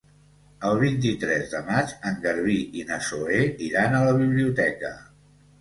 El 0.69 0.79
vint-i-tres 0.83 1.51
de 1.51 1.59
maig 1.67 1.93
en 2.11 2.17
Garbí 2.25 2.57
i 2.81 2.87
na 2.93 2.97
Zoè 3.11 3.43
iran 3.69 3.99
a 3.99 4.03
la 4.09 4.17
biblioteca. 4.25 4.93